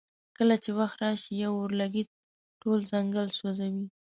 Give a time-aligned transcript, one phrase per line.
[0.37, 2.09] کله چې وخت راشي یو اورلګیت
[2.61, 3.85] ټول ځنګل سوځوي.